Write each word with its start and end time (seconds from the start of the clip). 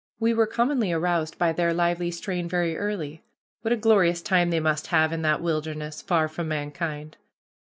We 0.19 0.33
were 0.33 0.47
commonly 0.47 0.91
aroused 0.91 1.37
by 1.37 1.53
their 1.53 1.75
lively 1.75 2.09
strain 2.09 2.49
very 2.49 2.75
early. 2.75 3.21
What 3.61 3.71
a 3.71 3.77
glorious 3.77 4.23
time 4.23 4.49
they 4.49 4.59
must 4.59 4.87
have 4.87 5.13
in 5.13 5.21
that 5.21 5.43
wilderness, 5.43 6.01
far 6.01 6.27
from 6.27 6.47
mankind! 6.47 7.17